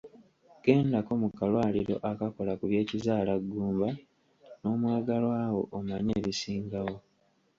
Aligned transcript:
Gendako 0.63 1.11
mu 1.21 1.29
kalwaliro 1.37 1.95
akakola 2.11 2.51
ku 2.59 2.65
by'Ekizaalaggumba 2.69 3.89
n'omwagalwa 4.61 5.39
wo 5.53 5.61
omanye 5.77 6.11
ebisingawo. 6.19 6.95